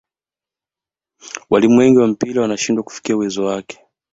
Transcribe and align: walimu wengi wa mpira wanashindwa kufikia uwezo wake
walimu 1.49 1.77
wengi 1.79 1.97
wa 1.97 2.07
mpira 2.07 2.41
wanashindwa 2.41 2.83
kufikia 2.83 3.15
uwezo 3.15 3.45
wake 3.45 3.79